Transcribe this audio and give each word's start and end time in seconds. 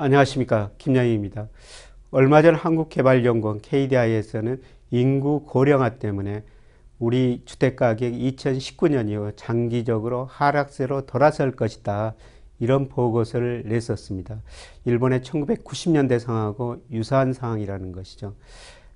안녕하십니까 0.00 0.70
김양희입니다. 0.78 1.48
얼마 2.12 2.40
전 2.40 2.54
한국개발연구원 2.54 3.60
KDI에서는 3.60 4.62
인구 4.92 5.42
고령화 5.44 5.98
때문에 5.98 6.44
우리 7.00 7.42
주택가격이 7.44 8.36
2019년 8.36 9.08
이후 9.08 9.32
장기적으로 9.34 10.24
하락세로 10.26 11.06
돌아설 11.06 11.50
것이다. 11.50 12.14
이런 12.60 12.88
보고서를 12.88 13.64
냈었습니다. 13.66 14.40
일본의 14.84 15.22
1990년대 15.22 16.20
상황하고 16.20 16.76
유사한 16.92 17.32
상황이라는 17.32 17.90
것이죠. 17.90 18.36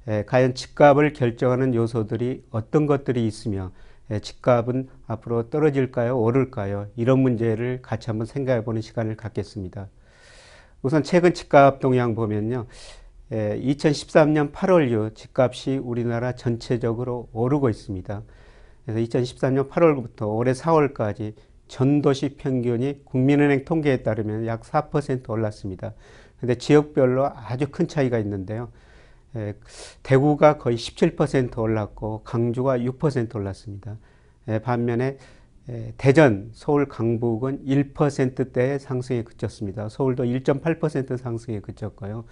에, 0.07 0.25
과연 0.25 0.55
집값을 0.55 1.15
결정하는 1.15 1.75
요소들이 1.75 2.45
어떤 2.51 2.87
것들이 2.87 3.27
있으며 3.27 3.73
에, 4.09 4.21
집값은 4.21 4.89
앞으로 5.09 5.51
떨어질까요? 5.51 6.17
오를까요? 6.17 6.87
이런 6.95 7.19
문제를 7.19 7.81
같이 7.83 8.09
한번 8.09 8.25
생각해 8.27 8.63
보는 8.63 8.83
시간을 8.83 9.17
갖겠습니다. 9.17 9.89
우선 10.83 11.05
최근 11.05 11.33
집값 11.33 11.79
동향 11.79 12.17
보면요. 12.17 12.67
2013년 13.31 14.53
8월 14.53 14.91
이후 14.91 15.15
집값이 15.15 15.77
우리나라 15.77 16.33
전체적으로 16.33 17.29
오르고 17.33 17.71
있습니다. 17.71 18.23
그래서 18.85 19.01
2013년 19.01 19.71
8월부터 19.71 20.29
올해 20.37 20.51
4월까지 20.51 21.35
전도시 21.69 22.35
평균이 22.37 23.05
국민은행 23.05 23.65
통계에 23.65 24.03
따르면 24.03 24.47
약 24.47 24.63
4% 24.63 25.31
올랐습니다. 25.31 25.95
근데 26.41 26.57
지역별로 26.57 27.31
아주 27.33 27.69
큰 27.71 27.87
차이가 27.87 28.19
있는데요. 28.19 28.73
대구가 30.03 30.59
거의 30.59 30.77
17% 30.77 31.59
올랐고 31.59 32.25
강주가 32.25 32.79
6% 32.79 33.37
올랐습니다. 33.37 33.99
반면에 34.65 35.17
대전, 35.97 36.51
서울, 36.53 36.87
강북은 36.87 37.65
1%대의 37.65 38.79
상승에 38.79 39.23
그쳤습니다. 39.23 39.89
서울도 39.89 40.25
1.8% 40.25 41.17
상승에 41.17 41.61
그쳤고요. 41.61 42.25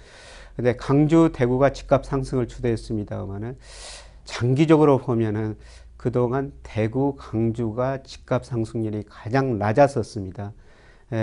근데 0.57 0.75
강주, 0.77 1.31
대구가 1.33 1.73
집값 1.73 2.05
상승을 2.05 2.49
주도했습니다만은 2.49 3.57
장기적으로 4.25 4.99
보면은 4.99 5.57
그동안 5.97 6.53
대구, 6.63 7.15
강주가 7.17 8.03
집값 8.03 8.45
상승률이 8.45 9.05
가장 9.09 9.59
낮았었습니다. 9.59 10.53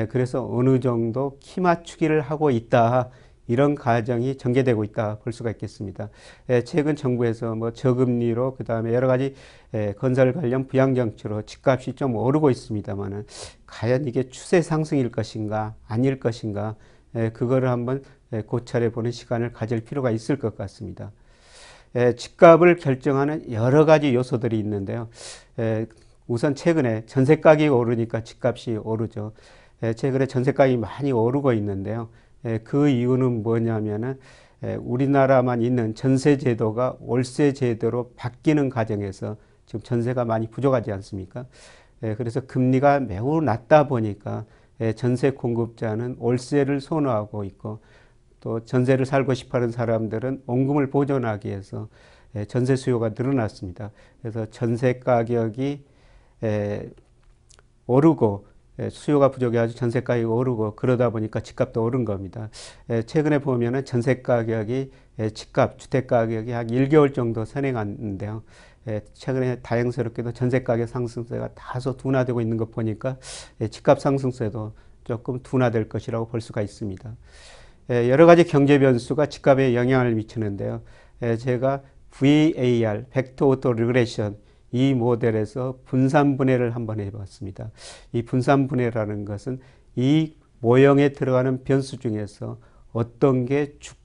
그래서 0.09 0.47
어느 0.49 0.79
정도 0.79 1.37
키 1.39 1.61
맞추기를 1.61 2.21
하고 2.21 2.51
있다. 2.51 3.09
이런 3.47 3.75
과정이 3.75 4.37
전개되고 4.37 4.83
있다 4.83 5.19
볼 5.19 5.33
수가 5.33 5.51
있겠습니다. 5.51 6.09
에, 6.49 6.63
최근 6.63 6.95
정부에서 6.95 7.55
뭐 7.55 7.71
저금리로 7.71 8.55
그 8.55 8.63
다음에 8.63 8.93
여러 8.93 9.07
가지 9.07 9.33
에, 9.73 9.93
건설 9.93 10.33
관련 10.33 10.67
부양 10.67 10.95
정책으로 10.95 11.43
집값이 11.43 11.93
좀 11.93 12.15
오르고 12.15 12.49
있습니다만은 12.49 13.25
과연 13.65 14.07
이게 14.07 14.29
추세 14.29 14.61
상승일 14.61 15.11
것인가 15.11 15.75
아닐 15.87 16.19
것인가 16.19 16.75
에, 17.15 17.29
그거를 17.29 17.69
한번 17.69 18.03
에, 18.33 18.41
고찰해 18.41 18.91
보는 18.91 19.11
시간을 19.11 19.53
가질 19.53 19.81
필요가 19.81 20.11
있을 20.11 20.37
것 20.37 20.57
같습니다. 20.57 21.11
에, 21.95 22.15
집값을 22.15 22.75
결정하는 22.75 23.51
여러 23.51 23.85
가지 23.85 24.13
요소들이 24.13 24.59
있는데요. 24.59 25.07
에, 25.57 25.85
우선 26.27 26.55
최근에 26.55 27.05
전세 27.05 27.37
가격이 27.37 27.69
오르니까 27.69 28.23
집값이 28.23 28.77
오르죠. 28.83 29.31
에, 29.81 29.93
최근에 29.93 30.25
전세 30.25 30.51
가격이 30.51 30.77
많이 30.77 31.11
오르고 31.13 31.53
있는데요. 31.53 32.09
예, 32.45 32.59
그 32.59 32.89
이유는 32.89 33.43
뭐냐면은 33.43 34.19
예, 34.63 34.75
우리나라만 34.75 35.61
있는 35.61 35.95
전세 35.95 36.37
제도가 36.37 36.97
월세 36.99 37.53
제도로 37.53 38.11
바뀌는 38.15 38.69
과정에서 38.69 39.37
지금 39.65 39.81
전세가 39.81 40.25
많이 40.25 40.49
부족하지 40.49 40.91
않습니까? 40.91 41.45
예, 42.03 42.15
그래서 42.15 42.41
금리가 42.41 43.01
매우 43.01 43.41
낮다 43.41 43.87
보니까 43.87 44.45
전세 44.95 45.31
공급자는 45.31 46.17
월세를 46.19 46.81
선호하고 46.81 47.43
있고 47.45 47.79
또 48.39 48.63
전세를 48.63 49.07
살고 49.07 49.33
싶어하는 49.33 49.71
사람들은 49.71 50.43
원금을 50.45 50.91
보존하기 50.91 51.49
위해서 51.49 51.89
전세 52.47 52.75
수요가 52.75 53.09
늘어났습니다. 53.09 53.89
그래서 54.21 54.45
전세 54.51 54.99
가격이 54.99 55.83
오르고 57.87 58.45
예, 58.47 58.56
수요가 58.91 59.31
부족해가지고 59.31 59.77
전세 59.77 60.01
가격이 60.01 60.25
오르고 60.25 60.75
그러다 60.75 61.09
보니까 61.09 61.39
집값도 61.39 61.83
오른 61.83 62.05
겁니다. 62.05 62.49
예, 62.89 63.03
최근에 63.03 63.39
보면은 63.39 63.85
전세 63.85 64.21
가격이 64.21 64.91
예, 65.19 65.29
집값, 65.31 65.79
주택 65.79 66.07
가격이 66.07 66.51
한 66.51 66.67
1개월 66.67 67.13
정도 67.13 67.45
선행했는데요. 67.45 68.43
최근에 69.13 69.59
다행스럽게도 69.61 70.31
전세 70.31 70.63
가격 70.63 70.87
상승세가 70.87 71.49
다소 71.55 71.97
둔화되고 71.97 72.39
있는 72.39 72.55
것 72.55 72.71
보니까 72.71 73.17
집값 73.69 73.99
상승세도 73.99 74.73
조금 75.03 75.41
둔화될 75.43 75.89
것이라고 75.89 76.27
볼 76.27 76.39
수가 76.39 76.61
있습니다. 76.61 77.15
여러 77.89 78.25
가지 78.25 78.45
경제 78.45 78.79
변수가 78.79 79.25
집값에 79.25 79.75
영향을 79.75 80.15
미치는데요. 80.15 80.83
제가 81.39 81.81
VAR, 82.11 83.05
vector 83.09 83.47
auto 83.47 83.73
regression 83.73 84.37
이 84.71 84.93
모델에서 84.93 85.79
분산 85.85 86.37
분해를 86.37 86.75
한번 86.75 86.99
해봤습니다. 86.99 87.71
이 88.11 88.23
분산 88.23 88.67
분해라는 88.67 89.25
것은 89.25 89.59
이 89.95 90.35
모형에 90.59 91.09
들어가는 91.13 91.63
변수 91.63 91.97
중에서 91.97 92.59
어떤 92.91 93.45
게 93.45 93.75
주, 93.79 93.95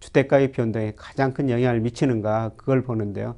주택가의 0.00 0.52
변동에 0.52 0.92
가장 0.96 1.32
큰 1.32 1.48
영향을 1.50 1.80
미치는가 1.80 2.52
그걸 2.56 2.82
보는데요. 2.82 3.36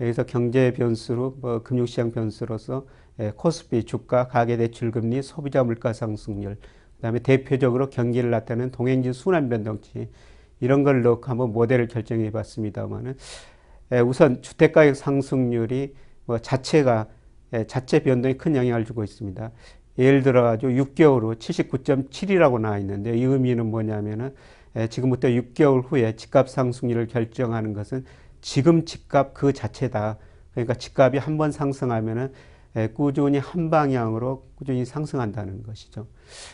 여기서 0.00 0.24
경제 0.24 0.72
변수로 0.72 1.38
뭐 1.40 1.62
금융시장 1.62 2.10
변수로서 2.10 2.86
예, 3.18 3.32
코스피 3.34 3.84
주가 3.84 4.28
가계대출금리 4.28 5.22
소비자 5.22 5.64
물가 5.64 5.92
상승률 5.92 6.58
그다음에 6.96 7.18
대표적으로 7.20 7.88
경기를 7.88 8.30
나타내는 8.30 8.72
동행지 8.72 9.12
순환 9.12 9.48
변동치 9.48 10.10
이런 10.60 10.82
걸 10.82 11.02
넣고 11.02 11.30
한번 11.30 11.52
모델을 11.52 11.88
결정해 11.88 12.30
봤습니다만은 12.30 13.16
예, 13.92 14.00
우선 14.00 14.42
주택가격 14.42 14.96
상승률이 14.96 15.94
뭐 16.26 16.38
자체가 16.38 17.06
예, 17.54 17.66
자체 17.66 18.00
변동에 18.00 18.34
큰 18.34 18.56
영향을 18.56 18.84
주고 18.84 19.04
있습니다. 19.04 19.50
예를 19.98 20.22
들어 20.22 20.42
가지고 20.42 20.72
6개월 20.72 21.22
후 21.22 21.34
79.7이라고 21.36 22.60
나와 22.60 22.78
있는데 22.78 23.16
이 23.16 23.22
의미는 23.22 23.66
뭐냐면은 23.66 24.34
예, 24.76 24.88
지금부터 24.88 25.28
6개월 25.28 25.82
후에 25.86 26.16
집값 26.16 26.48
상승률을 26.50 27.06
결정하는 27.06 27.72
것은 27.72 28.04
지금 28.42 28.84
집값 28.84 29.32
그 29.34 29.52
자체다. 29.52 30.18
그러니까 30.52 30.74
집값이 30.74 31.18
한 31.18 31.38
번 31.38 31.52
상승하면은 31.52 32.32
예, 32.76 32.88
꾸준히 32.88 33.38
한 33.38 33.70
방향으로 33.70 34.44
꾸준히 34.56 34.84
상승한다는 34.84 35.62
것이죠. 35.62 36.06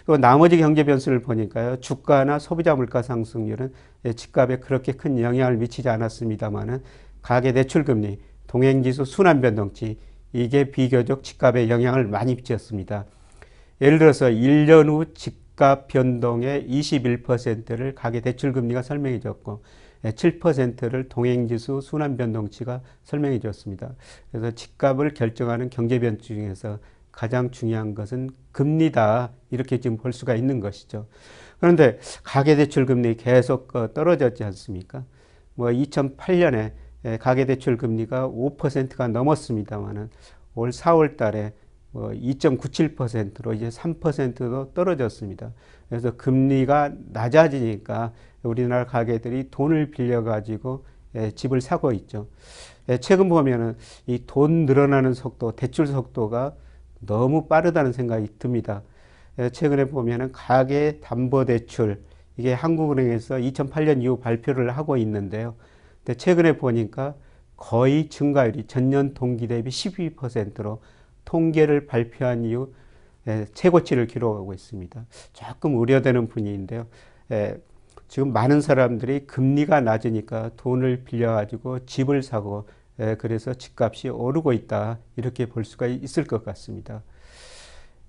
그리고 0.07 0.19
나머지 0.19 0.57
경제 0.59 0.85
변수를 0.85 1.21
보니까요. 1.21 1.81
주가나 1.81 2.39
소비자 2.39 2.77
물가 2.77 3.03
상승률은 3.03 3.73
집값에 4.15 4.59
그렇게 4.59 4.93
큰 4.93 5.19
영향을 5.19 5.57
미치지 5.57 5.89
않았습니다만은 5.89 6.83
가계 7.23 7.53
대출 7.53 7.85
금리 7.85 8.21
동행지수 8.53 9.07
순환변동치 9.07 9.99
이게 10.35 10.71
비교적 10.71 11.25
집값에 11.25 11.71
영향을 11.71 12.07
많이 12.07 12.35
미쳤습니다. 12.35 13.07
예를 13.81 13.99
들어서 13.99 14.27
1년 14.27 14.91
후 14.91 15.15
집값 15.15 15.89
변동의 15.89 16.69
21%를 16.69 17.95
가계 17.95 18.21
대출 18.21 18.53
금리가 18.53 18.83
설명해 18.83 19.21
줬고 19.21 19.63
7%를 20.05 21.09
동행지수 21.09 21.81
순환 21.81 22.19
변동치가 22.19 22.83
설명해 23.05 23.39
줬습니다. 23.41 23.95
그래서 24.31 24.51
집값을 24.51 25.15
결정하는 25.15 25.71
경제 25.71 25.99
변수 25.99 26.27
중에서 26.27 26.79
가장 27.11 27.53
중요한 27.53 27.95
것은 27.95 28.29
금리다 28.53 29.33
이렇게 29.51 29.81
지금 29.81 29.97
볼 29.97 30.13
수가 30.13 30.35
있는 30.35 30.61
것이죠. 30.61 31.07
그런데 31.59 31.99
가계대출 32.23 32.85
금리 32.85 33.17
계속 33.17 33.73
떨어졌지 33.95 34.45
않습니까? 34.45 35.05
뭐 35.55 35.69
2008년에 35.69 36.55
예, 36.55 36.82
가계대출 37.21 37.77
금리가 37.77 38.29
5%가 38.29 39.09
넘었습니다만은 39.09 40.11
올 40.55 40.71
4월 40.71 41.17
달에 41.17 41.53
2.97%로 41.95 43.51
뭐 43.51 43.55
이제 43.55 43.69
3%도 43.69 44.73
떨어졌습니다. 44.75 45.53
그래서 45.89 46.17
금리가 46.17 46.93
낮아지니까 47.13 48.13
우리나라 48.43 48.87
가게들이 48.87 49.51
돈을 49.51 49.91
빌려 49.91 50.23
가지고 50.23 50.85
예, 51.15 51.31
집을 51.33 51.61
사고 51.61 51.93
있죠. 51.93 52.29
예, 52.89 52.99
최근 52.99 53.29
보면은 53.29 53.77
이 54.07 54.21
돈 54.27 54.65
늘어나는 54.67 55.13
속도, 55.15 55.53
대출 55.53 55.87
속도가 55.87 56.55
너무 57.01 57.47
빠르다는 57.47 57.93
생각이 57.93 58.29
듭니다. 58.39 58.83
최근에 59.53 59.87
보면은 59.87 60.33
가계 60.33 61.01
담보 61.01 61.45
대출 61.47 62.03
이게 62.37 62.53
한국은행에서 62.53 63.37
2008년 63.37 64.03
이후 64.03 64.19
발표를 64.19 64.71
하고 64.71 64.97
있는데요. 64.97 65.55
근데 66.05 66.17
최근에 66.17 66.59
보니까 66.59 67.15
거의 67.57 68.09
증가율이 68.09 68.67
전년 68.67 69.15
동기 69.15 69.47
대비 69.47 69.71
12%로 69.71 70.81
통계를 71.25 71.87
발표한 71.87 72.45
이후 72.45 72.73
예, 73.29 73.47
최고치를 73.55 74.09
기록하고 74.09 74.53
있습니다. 74.53 75.07
조금 75.33 75.77
우려되는 75.77 76.27
분위기인데요. 76.29 76.87
예, 77.31 77.57
지금 78.09 78.33
많은 78.33 78.61
사람들이 78.61 79.27
금리가 79.27 79.81
낮으니까 79.81 80.51
돈을 80.57 81.05
빌려가지고 81.05 81.87
집을 81.87 82.23
사고 82.23 82.67
예, 82.99 83.15
그래서 83.19 83.55
집값이 83.55 84.09
오르고 84.09 84.53
있다 84.53 84.99
이렇게 85.17 85.47
볼 85.47 85.65
수가 85.65 85.87
있을 85.87 86.25
것 86.25 86.45
같습니다. 86.45 87.03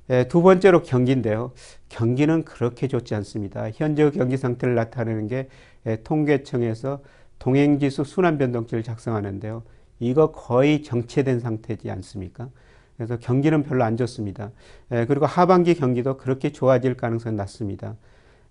예, 0.10 0.28
두 0.28 0.42
번째로 0.42 0.82
경기인데요. 0.82 1.54
경기는 1.90 2.44
그렇게 2.44 2.88
좋지 2.88 3.14
않습니다. 3.16 3.70
현재 3.72 4.10
경기 4.10 4.36
상태를 4.36 4.74
나타내는 4.76 5.28
게 5.28 5.48
예, 5.86 5.98
통계청에서 5.98 7.02
동행지수 7.44 8.06
순환변동치를 8.06 8.84
작성하는데요. 8.84 9.64
이거 10.00 10.32
거의 10.32 10.82
정체된 10.82 11.42
상태지 11.42 11.92
않습니까? 11.92 12.50
그래서 12.96 13.18
경기는 13.18 13.64
별로 13.64 13.84
안 13.84 13.98
좋습니다. 13.98 14.52
예, 14.94 15.06
그리고 15.06 15.26
하반기 15.26 15.76
경기도 15.76 16.16
그렇게 16.16 16.54
좋아질 16.54 16.96
가능성이 16.96 17.36
낮습니다. 17.36 17.98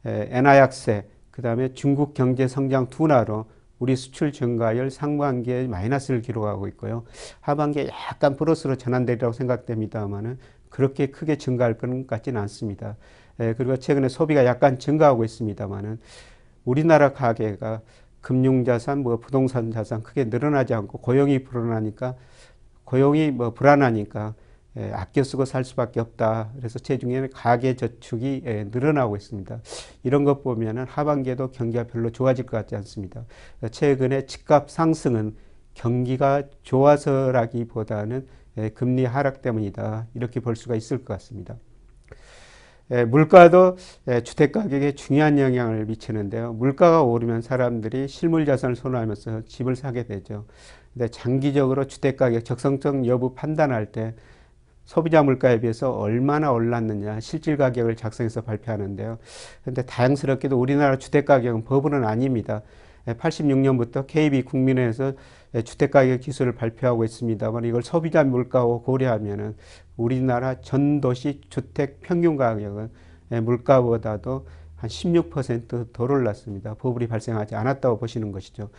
엔화 0.05 0.59
약세, 0.59 1.09
그 1.31 1.41
다음에 1.41 1.73
중국 1.73 2.12
경제 2.12 2.47
성장 2.47 2.91
둔화로 2.91 3.47
우리 3.79 3.97
수출 3.97 4.31
증가율 4.31 4.91
상반기에 4.91 5.69
마이너스를 5.69 6.21
기록하고 6.21 6.69
있고요. 6.69 7.05
하반기에 7.41 7.89
약간 7.89 8.37
플러스로 8.37 8.77
전환되리라고 8.77 9.33
생각됩니다만은 9.33 10.39
그렇게 10.69 11.06
크게 11.06 11.37
증가할 11.37 11.79
것 11.79 12.06
같지는 12.06 12.39
않습니다. 12.43 12.97
예, 13.41 13.55
그리고 13.56 13.79
최근에 13.79 14.11
소비가 14.11 14.44
약간 14.44 14.79
증가하고 14.79 15.25
있습니다만은 15.25 15.99
우리나라 16.65 17.12
가계가 17.12 17.81
금융자산, 18.23 19.03
뭐 19.03 19.19
부동산 19.19 19.71
자산 19.71 20.03
크게 20.03 20.25
늘어나지 20.25 20.73
않고 20.73 20.99
고용이 20.99 21.45
불어나니까 21.45 22.15
고용이 22.85 23.31
뭐 23.31 23.53
불안하니까 23.53 24.35
예, 24.79 24.91
아껴 24.93 25.23
쓰고 25.23 25.45
살 25.45 25.65
수밖에 25.65 26.01
없다. 26.01 26.51
그래서 26.57 26.79
체중에는 26.79 27.31
가계 27.31 27.77
저축이 27.77 28.43
예, 28.47 28.65
늘어나고 28.65 29.17
있습니다. 29.17 29.61
이런 30.03 30.25
것 30.25 30.43
보면은 30.43 30.87
하반기에도 30.87 31.51
경기가 31.51 31.85
별로 31.85 32.11
좋아질 32.11 32.47
것 32.47 32.57
같지 32.57 32.75
않습니다. 32.77 33.27
최근에 33.71 34.25
집값 34.27 34.71
상승은 34.71 35.37
경기가 35.75 36.45
좋아서라기보다는 36.63 38.27
예, 38.59 38.69
금리 38.71 39.05
하락 39.05 39.43
때문이다. 39.43 40.07
이렇게 40.15 40.41
볼 40.41 40.57
수가 40.57 40.75
있을 40.75 40.99
것 40.99 41.15
같습니다. 41.15 41.57
예, 42.90 43.05
물가도 43.05 43.76
예, 44.08 44.20
주택 44.23 44.52
가격에 44.52 44.93
중요한 44.94 45.38
영향을 45.38 45.87
미치는데요. 45.87 46.52
물가가 46.55 47.02
오르면 47.02 47.40
사람들이 47.43 48.08
실물 48.08 48.44
자산을 48.44 48.76
선호하면서 48.76 49.44
집을 49.46 49.76
사게 49.76 50.05
되죠. 50.05 50.46
근데 50.93 51.08
장기적으로 51.08 51.87
주택 51.87 52.17
가격 52.17 52.44
적성성 52.44 53.06
여부 53.06 53.34
판단할 53.34 53.93
때 53.93 54.14
소비자 54.84 55.23
물가에 55.23 55.61
비해서 55.61 55.93
얼마나 55.93 56.52
올랐느냐 56.52 57.20
실질 57.20 57.56
가격을 57.56 57.96
작성해서 57.96 58.43
발표하는데요. 58.43 59.19
근데 59.64 59.82
다양스럽게도 59.82 60.58
우리나라 60.58 60.99
주택 60.99 61.25
가격은 61.25 61.64
버블은 61.64 62.05
아닙니다. 62.05 62.62
86년부터 63.06 64.06
KB 64.06 64.43
국민회에서 64.43 65.12
주택가격 65.64 66.23
지수를 66.23 66.55
발표하고 66.55 67.05
있습니다만 67.05 67.64
이걸 67.64 67.82
소비자 67.82 68.25
물가와 68.25 68.79
고려하면은 68.81 69.56
우리나라 69.97 70.61
전 70.61 71.00
도시 71.00 71.41
주택 71.49 72.00
평균 72.00 72.37
가격은 72.37 72.91
물가보다도 73.43 74.47
한 74.77 74.91
16%더 74.91 76.05
올랐습니다. 76.05 76.75
버블이 76.75 77.06
발생하지 77.06 77.55
않았다고 77.55 77.99
보시는 77.99 78.33
것이죠. 78.33 78.71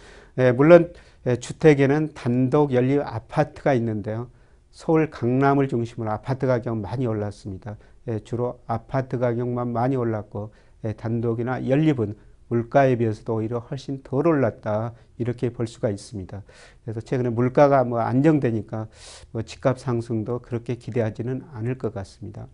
물론 0.55 0.91
주택에는 1.39 2.09
단독 2.13 2.73
연립 2.73 2.99
아파트가 2.99 3.73
있는데요. 3.75 4.27
서울 4.71 5.09
강남을 5.09 5.67
중심으로 5.69 6.11
아파트 6.11 6.45
가격 6.47 6.77
많이 6.79 7.07
올랐습니다. 7.07 7.77
주로 8.25 8.59
아파트 8.67 9.17
가격만 9.17 9.71
많이 9.71 9.95
올랐고 9.95 10.53
단독이나 10.97 11.69
연립은 11.69 12.15
물가에 12.53 12.97
비해서도 12.97 13.35
오히려 13.35 13.59
훨씬 13.59 14.01
덜 14.03 14.27
올랐다 14.27 14.93
이렇게 15.17 15.49
볼 15.51 15.65
수가 15.67 15.89
있습니다. 15.89 16.43
그래서 16.83 17.01
최근에 17.01 17.29
물가가 17.29 17.83
뭐 17.83 17.99
안정되니까 17.99 18.87
뭐 19.31 19.41
집값 19.41 19.79
상승도 19.79 20.39
그렇게 20.39 20.75
기대하지는 20.75 21.43
않을 21.53 21.77
것 21.79 21.93
같습니다. 21.93 22.47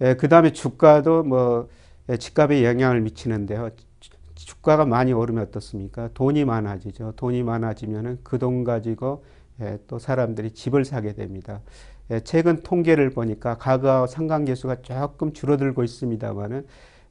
예, 0.00 0.14
그 0.14 0.28
다음에 0.28 0.52
주가도 0.52 1.24
뭐 1.24 1.68
예, 2.08 2.16
집값에 2.16 2.64
영향을 2.64 3.00
미치는데요. 3.00 3.70
주가가 4.34 4.84
많이 4.84 5.12
오르면 5.12 5.42
어떻습니까? 5.44 6.10
돈이 6.14 6.44
많아지죠. 6.44 7.14
돈이 7.16 7.42
많아지면은 7.42 8.20
그 8.22 8.38
돈 8.38 8.62
가지고 8.64 9.24
예, 9.60 9.78
또 9.88 9.98
사람들이 9.98 10.52
집을 10.52 10.84
사게 10.84 11.14
됩니다. 11.14 11.60
예, 12.10 12.20
최근 12.20 12.62
통계를 12.62 13.10
보니까 13.10 13.56
가가와 13.58 14.06
상관계수가 14.06 14.82
조금 14.82 15.32
줄어들고 15.32 15.82
있습니다만은 15.82 16.66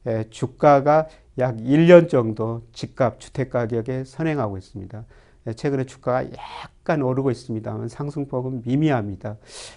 예, 0.06 0.24
주가가 0.30 1.08
약 1.38 1.56
1년 1.56 2.08
정도 2.08 2.62
집값, 2.72 3.20
주택 3.20 3.50
가격에 3.50 4.04
선행하고 4.04 4.56
있습니다. 4.56 5.04
예, 5.48 5.52
최근에 5.52 5.84
주가가 5.84 6.26
약간 6.32 7.02
오르고 7.02 7.30
있습니다만 7.30 7.88
상승폭은 7.88 8.62
미미합니다. 8.64 9.36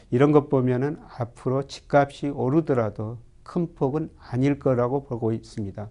이런 0.10 0.32
것 0.32 0.50
보면은 0.50 0.98
앞으로 1.18 1.68
집값이 1.68 2.30
오르더라도 2.30 3.18
큰 3.44 3.74
폭은 3.76 4.10
아닐 4.20 4.58
거라고 4.58 5.04
보고 5.04 5.34
있습니다. 5.34 5.90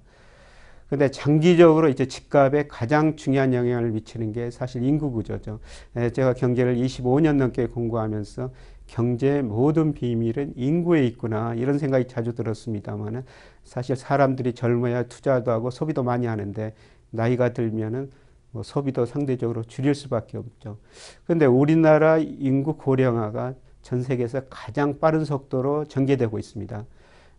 근데 0.89 1.11
장기적으로 1.11 1.91
이제 1.91 2.07
집값에 2.07 2.67
가장 2.67 3.17
중요한 3.17 3.53
영향을 3.53 3.91
미치는 3.91 4.33
게 4.33 4.51
사실 4.51 4.83
인구 4.83 5.13
구조죠. 5.13 5.61
예, 5.97 6.11
제가 6.11 6.33
경제를 6.33 6.77
25년 6.77 7.37
넘게 7.37 7.67
공부하면서 7.67 8.51
경제의 8.89 9.43
모든 9.43 9.93
비밀은 9.93 10.55
인구에 10.57 11.07
있구나 11.07 11.55
이런 11.55 11.79
생각이 11.79 12.09
자주 12.09 12.35
들었습니다만은 12.35 13.23
사실 13.63 13.95
사람들이 13.95 14.55
젊어야 14.55 15.05
투자도 15.05 15.51
하고 15.53 15.71
소비도 15.71 16.03
많이 16.03 16.27
하는데 16.27 16.75
나이가 17.11 17.53
들면은 17.53 18.11
뭐 18.51 18.63
소비도 18.63 19.07
상대적으로 19.07 19.63
줄일 19.63 19.95
수밖에 19.95 20.39
없죠. 20.39 20.79
그런데 21.25 21.47
우리나라 21.47 22.19
인구 22.19 22.77
고령화가 22.77 23.55
전 23.83 24.03
세계에서 24.03 24.43
가장 24.51 24.99
빠른 24.99 25.25
속도로 25.25 25.85
전개되고 25.85 26.39
있습니다. 26.39 26.85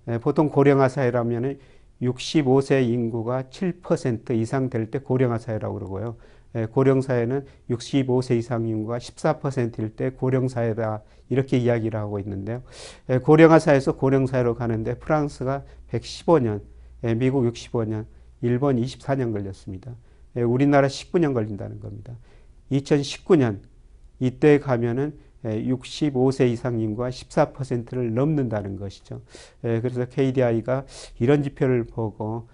예, 0.09 0.17
보통 0.19 0.49
고령화 0.49 0.87
사회라면은 0.87 1.59
65세 2.01 2.87
인구가 2.87 3.43
7% 3.43 4.31
이상 4.31 4.69
될 4.69 4.89
때 4.89 4.99
고령화 4.99 5.37
사회라고 5.39 5.75
그러고요. 5.75 6.15
예, 6.55 6.65
고령사회는 6.65 7.45
65세 7.69 8.37
이상 8.37 8.67
인구가 8.67 8.97
14%일 8.97 9.95
때 9.95 10.09
고령사회다 10.09 11.03
이렇게 11.29 11.57
이야기를 11.57 11.99
하고 11.99 12.19
있는데요. 12.19 12.63
예, 13.09 13.19
고령화 13.19 13.59
사회에서 13.59 13.95
고령사회로 13.95 14.55
가는데 14.55 14.95
프랑스가 14.95 15.63
115년, 15.91 16.61
예, 17.03 17.13
미국 17.13 17.43
65년, 17.43 18.05
일본 18.41 18.77
24년 18.77 19.31
걸렸습니다. 19.31 19.95
우리나라 20.35 20.87
19년 20.87 21.33
걸린다는 21.33 21.79
겁니다. 21.79 22.15
2019년 22.71 23.59
이때 24.19 24.59
가면은 24.59 25.17
65세 25.43 26.49
이상 26.49 26.79
인구가 26.79 27.09
14%를 27.09 28.13
넘는다는 28.13 28.77
것이죠. 28.77 29.21
그래서 29.61 30.05
KDI가 30.05 30.85
이런 31.19 31.43
지표를 31.43 31.85
보고 31.85 32.47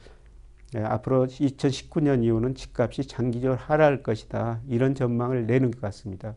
예, 0.75 0.79
앞으로 0.79 1.25
2019년 1.27 2.24
이후는 2.24 2.53
집값이 2.53 3.08
장기적으로 3.08 3.58
하락할 3.58 4.03
것이다. 4.03 4.60
이런 4.67 4.94
전망을 4.94 5.48
내는 5.48 5.72
것 5.72 5.79
같습니다. 5.82 6.36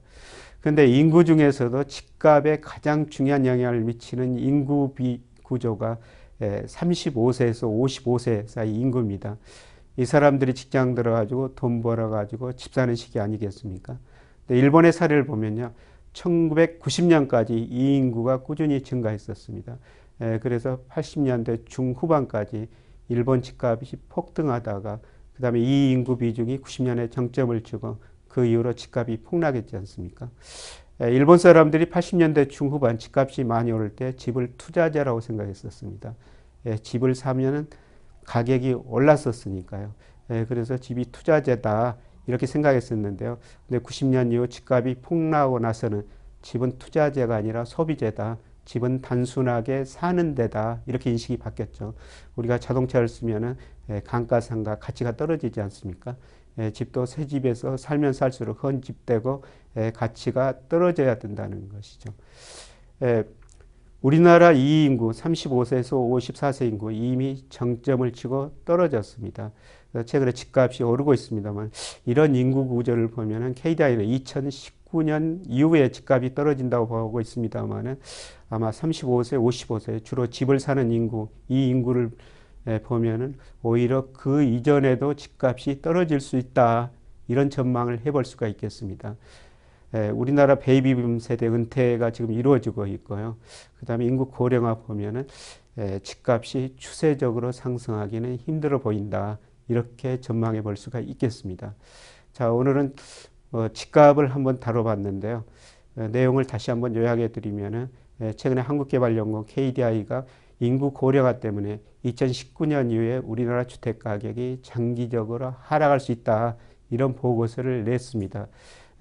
그런데 0.61 0.87
인구 0.87 1.25
중에서도 1.25 1.85
집값에 1.85 2.61
가장 2.61 3.09
중요한 3.09 3.47
영향을 3.47 3.81
미치는 3.81 4.39
인구 4.39 4.93
비 4.95 5.21
구조가 5.43 5.99
예, 6.43 6.63
35세에서 6.67 7.69
55세 7.69 8.47
사이 8.47 8.75
인구입니다. 8.75 9.37
이 9.97 10.05
사람들이 10.05 10.55
직장 10.55 10.95
들어가지고 10.95 11.57
돈 11.57 11.83
벌어가지고 11.83 12.53
집 12.53 12.73
사는 12.73 12.95
시기 12.95 13.19
아니겠습니까? 13.19 13.99
일본의 14.49 14.93
사례를 14.93 15.27
보면요. 15.27 15.73
1990년까지 16.13 17.51
이 17.51 17.97
인구가 17.97 18.43
꾸준히 18.43 18.83
증가했었습니다. 18.83 19.79
예, 20.21 20.39
그래서 20.41 20.81
80년대 20.91 21.67
중후반까지 21.67 22.69
일본 23.09 23.43
집값이 23.43 23.97
폭등하다가 24.09 25.01
그 25.35 25.43
다음에 25.43 25.61
이 25.61 25.93
인구 25.93 26.19
비중이 26.19 26.61
90년에 26.61 27.11
정점을 27.11 27.61
치고 27.63 27.99
그 28.29 28.45
이후로 28.45 28.73
집값이 28.75 29.19
폭락했지 29.25 29.77
않습니까? 29.77 30.31
일본 31.01 31.39
사람들이 31.39 31.87
80년대 31.87 32.51
중후반 32.51 32.99
집값이 32.99 33.45
많이 33.45 33.71
오를 33.71 33.91
때 33.91 34.17
집을 34.17 34.55
투자자라고 34.59 35.21
생각했었습니다. 35.21 36.15
집을 36.83 37.15
사면은 37.15 37.69
가격이 38.25 38.75
올랐었으니까요. 38.85 39.95
그래서 40.49 40.77
집이 40.77 41.13
투자재다 41.13 41.97
이렇게 42.27 42.47
생각했었는데요. 42.47 43.39
근데 43.69 43.83
90년 43.83 44.33
이후 44.33 44.49
집값이 44.49 44.97
폭락하고 45.03 45.61
나서는 45.61 46.05
집은 46.43 46.79
투자재가 46.79 47.35
아니라 47.35 47.65
소비재다. 47.65 48.39
집은 48.69 49.01
단순하게 49.01 49.87
사는 49.87 50.35
데다 50.35 50.83
이렇게 50.85 51.11
인식이 51.11 51.39
바뀌었죠. 51.39 51.95
우리가 52.37 52.59
자동차를 52.59 53.09
쓰면은 53.09 53.57
예, 53.89 54.01
감가상가 54.01 54.79
가치가 54.79 55.17
떨어지지 55.17 55.63
않습니까? 55.63 56.17
예, 56.59 56.71
집도 56.71 57.07
새 57.07 57.27
집에서 57.27 57.79
살면 57.79 58.13
살수록 58.13 58.63
헌집되고 58.63 59.43
예, 59.79 59.91
가치가 59.91 60.53
떨어져야 60.69 61.19
된다는 61.19 61.71
것이죠. 61.71 62.13
우리나라 64.01 64.53
이 64.53 64.85
인구 64.85 65.11
35세에서 65.11 65.91
54세 65.93 66.69
인구 66.69 66.93
이미 66.93 67.43
정점을 67.49 68.13
치고 68.13 68.53
떨어졌습니다. 68.65 69.51
최근에 70.07 70.31
집값이 70.31 70.85
오르고 70.85 71.15
있습니다만 71.15 71.73
이런 72.07 72.37
인구 72.37 72.69
구조를 72.69 73.09
보면은 73.09 73.55
KDI는 73.55 74.07
2019년 74.07 75.41
이후에 75.49 75.91
집값이 75.91 76.37
떨어진다고 76.37 76.87
보고 76.87 77.21
있습니다만은 77.21 77.99
아마 78.51 78.71
35세, 78.71 79.37
55세 79.37 80.05
주로 80.05 80.29
집을 80.29 80.61
사는 80.61 80.93
인구 80.93 81.29
이 81.49 81.67
인구를 81.67 82.13
보면은 82.85 83.35
오히려 83.65 84.07
그 84.13 84.45
이전에도 84.45 85.15
집값이 85.15 85.83
떨어질 85.83 86.21
수 86.21 86.37
있다 86.37 86.93
이런 87.27 87.51
전망을 87.51 88.07
해볼 88.07 88.25
수가 88.25 88.47
있겠습니다. 88.47 89.17
예, 89.95 90.11
우리나라 90.11 90.57
베이비붐 90.57 91.19
세대 91.19 91.47
은퇴가 91.47 92.11
지금 92.11 92.33
이루어지고 92.33 92.87
있고요. 92.87 93.37
그 93.79 93.87
다음에 93.87 94.05
인구 94.05 94.27
고령화 94.31 94.81
보면은 94.81 95.27
예, 95.79 95.99
집값이 96.01 96.75
추세적으로 96.77 97.53
상승하기는 97.53 98.37
힘들어 98.37 98.79
보인다. 98.81 99.39
이렇게 99.69 100.21
전망해 100.21 100.63
볼 100.63 100.77
수가 100.77 101.01
있겠습니다. 101.01 101.75
자, 102.33 102.53
오늘은 102.53 102.95
어, 103.53 103.69
집값을 103.73 104.35
한번 104.35 104.61
다뤄봤는데요. 104.61 105.45
어, 105.97 106.09
내용을 106.13 106.45
다시 106.45 106.71
한번 106.71 106.95
요약해 106.95 107.29
드리면은 107.33 107.89
예, 108.21 108.33
최근에 108.35 108.61
한국개발연구원 108.61 109.47
KDI가 109.47 110.27
인구 110.61 110.93
고령화 110.93 111.41
때문에 111.41 111.81
2019년 112.05 112.91
이후에 112.91 113.19
우리나라 113.19 113.65
주택 113.65 114.01
가격이 114.01 114.61
장기적으로 114.63 115.55
하락할 115.61 116.01
수 116.01 116.13
있다. 116.13 116.57
이런 116.91 117.15
보고서를 117.15 117.85
냈습니다. 117.85 118.49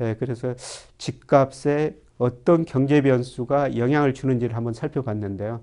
예, 0.02 0.16
그래서 0.20 0.54
집값에 0.98 1.96
어떤 2.18 2.66
경제 2.66 3.02
변수가 3.02 3.78
영향을 3.78 4.14
주는지를 4.14 4.56
한번 4.56 4.74
살펴봤는데요. 4.74 5.62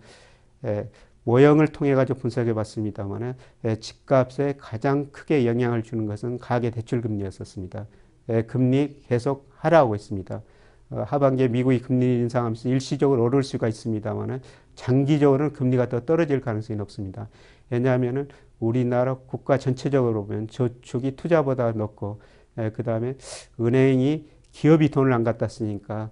예, 0.64 0.88
모형을 1.25 1.69
통해 1.69 1.95
가지고 1.95 2.21
분석해 2.21 2.55
봤습니다만은 2.55 3.35
예, 3.64 3.76
집값에 3.76 4.55
가장 4.59 5.07
크게 5.11 5.47
영향을 5.47 5.83
주는 5.83 6.07
것은 6.07 6.38
가계 6.38 6.71
대출 6.71 7.00
금리였었습니다. 7.00 7.87
예, 8.31 8.43
금리 8.43 9.00
계속 9.09 9.50
하락하고 9.57 9.95
있습니다. 9.95 10.43
어, 10.91 11.05
하반기에 11.07 11.49
미국이 11.49 11.81
금리 11.81 12.07
인상하면서 12.19 12.69
일시적으로 12.69 13.25
오를 13.25 13.43
수가 13.43 13.69
있습니다만은 13.69 14.41
장기적으로는 14.75 15.53
금리가 15.53 15.88
더 15.88 16.00
떨어질 16.05 16.41
가능성이 16.41 16.76
높습니다. 16.79 17.29
왜냐하면은 17.71 18.29
우리나라 18.61 19.14
국가 19.14 19.59
전체적으로 19.59 20.26
보면 20.26 20.49
저축이 20.49 21.17
투자보다 21.17 21.73
높고 21.73 22.21
예, 22.58 22.70
그 22.70 22.82
다음에 22.82 23.16
은행이 23.61 24.26
기업이 24.52 24.90
돈을 24.90 25.12
안 25.12 25.25
갖다 25.25 25.49
쓰니까 25.49 26.11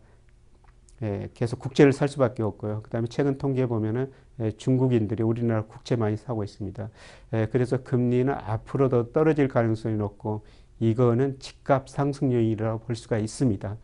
예, 1.02 1.28
계속 1.34 1.58
국채를 1.58 1.92
살 1.92 2.08
수밖에 2.08 2.42
없고요. 2.42 2.82
그 2.82 2.90
다음에 2.90 3.06
최근 3.08 3.38
통계 3.38 3.66
보면은 3.66 4.11
예, 4.40 4.50
중국인들이 4.52 5.22
우리나라 5.22 5.64
국채 5.64 5.96
많이 5.96 6.16
사고 6.16 6.44
있습니다. 6.44 6.88
예, 7.34 7.49
그래서 7.50 7.82
금리는 7.82 8.32
앞으로 8.32 8.88
더 8.88 9.12
떨어질 9.12 9.49
가능성이 9.49 9.96
높고 9.96 10.44
이거는 10.80 11.38
집값 11.38 11.88
상승 11.88 12.32
요인이라고 12.32 12.80
볼 12.80 12.96
수가 12.96 13.18
있습니다. 13.18 13.76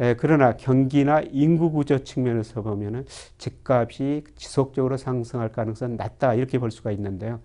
예, 0.00 0.16
그러나 0.18 0.56
경기나 0.56 1.20
인구 1.30 1.70
구조 1.70 1.98
측면에서 2.04 2.62
보면은 2.62 3.04
집값이 3.38 4.24
지속적으로 4.36 4.96
상승할 4.96 5.52
가능성은 5.52 5.96
낮다 5.96 6.34
이렇게 6.34 6.58
볼 6.58 6.70
수가 6.70 6.90
있는데요. 6.92 7.40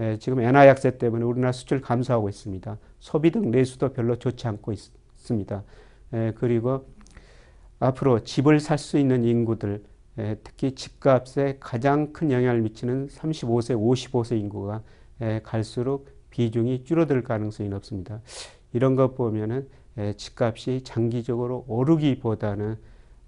예, 0.00 0.16
지금 0.18 0.40
엔화 0.40 0.66
약세 0.68 0.96
때문에 0.96 1.24
우리나라 1.24 1.52
수출 1.52 1.80
감소하고 1.80 2.28
있습니다. 2.28 2.78
소비 3.00 3.30
등 3.30 3.50
내수도 3.50 3.92
별로 3.92 4.16
좋지 4.16 4.46
않고 4.46 4.72
있 4.72 4.78
습니다. 5.16 5.64
예, 6.12 6.32
그리고 6.36 6.86
앞으로 7.80 8.24
집을 8.24 8.60
살 8.60 8.78
수 8.78 8.98
있는 8.98 9.24
인구들, 9.24 9.82
예, 10.18 10.36
특히 10.42 10.72
집값에 10.72 11.58
가장 11.60 12.12
큰 12.12 12.30
영향을 12.30 12.60
미치는 12.62 13.08
35세, 13.08 13.76
55세 13.76 14.38
인구가 14.38 14.82
예, 15.20 15.40
갈수록 15.42 16.08
비중이 16.30 16.84
줄어들 16.84 17.22
가능성이 17.22 17.68
높습니다. 17.68 18.20
이런 18.72 18.94
것 18.96 19.14
보면은 19.16 19.68
예, 19.98 20.12
집값이 20.12 20.82
장기적으로 20.84 21.64
오르기보다는 21.66 22.76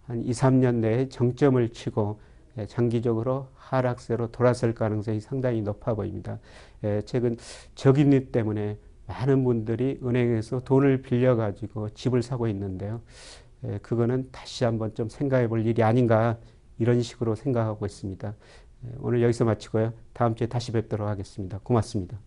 한 0.06 0.22
2, 0.22 0.30
3년 0.30 0.76
내에 0.76 1.08
정점을 1.08 1.68
치고 1.70 2.20
예, 2.20 2.29
예, 2.58 2.66
장기적으로 2.66 3.48
하락세로 3.54 4.28
돌아설 4.32 4.74
가능성이 4.74 5.20
상당히 5.20 5.62
높아 5.62 5.94
보입니다. 5.94 6.38
예, 6.84 7.02
최근 7.04 7.36
저금리 7.74 8.32
때문에 8.32 8.78
많은 9.06 9.44
분들이 9.44 9.98
은행에서 10.02 10.60
돈을 10.60 11.02
빌려가지고 11.02 11.90
집을 11.90 12.22
사고 12.22 12.46
있는데요. 12.48 13.00
예, 13.64 13.78
그거는 13.78 14.28
다시 14.32 14.64
한번 14.64 14.94
좀 14.94 15.08
생각해 15.08 15.48
볼 15.48 15.66
일이 15.66 15.82
아닌가 15.82 16.38
이런 16.78 17.02
식으로 17.02 17.34
생각하고 17.34 17.86
있습니다. 17.86 18.34
오늘 18.98 19.22
여기서 19.22 19.44
마치고요. 19.44 19.92
다음 20.14 20.34
주에 20.34 20.46
다시 20.46 20.72
뵙도록 20.72 21.06
하겠습니다. 21.06 21.60
고맙습니다. 21.62 22.18